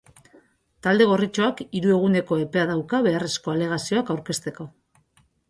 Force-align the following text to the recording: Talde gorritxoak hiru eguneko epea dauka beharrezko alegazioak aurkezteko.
Talde 0.85 1.05
gorritxoak 1.11 1.61
hiru 1.79 1.91
eguneko 1.97 2.39
epea 2.45 2.65
dauka 2.73 3.03
beharrezko 3.09 3.55
alegazioak 3.55 4.13
aurkezteko. 4.17 4.69